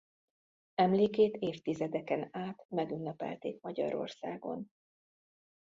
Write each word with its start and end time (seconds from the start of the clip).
Emlékét 0.75 1.35
évtizedeken 1.35 2.27
át 2.31 2.65
megünnepelték 2.69 3.61
Magyarországon. 3.61 4.71